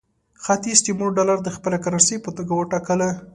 ختیځ 0.43 0.79
تیمور 0.85 1.09
ډالر 1.17 1.39
د 1.43 1.49
خپلې 1.55 1.77
کرنسۍ 1.83 2.17
په 2.21 2.29
توګه 2.37 2.53
وټاکلو. 2.55 3.09